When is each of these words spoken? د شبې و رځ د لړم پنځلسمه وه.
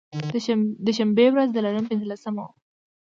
د 0.85 0.87
شبې 0.97 1.25
و 1.29 1.35
رځ 1.37 1.49
د 1.53 1.57
لړم 1.65 1.83
پنځلسمه 1.91 2.41
وه. 2.45 2.51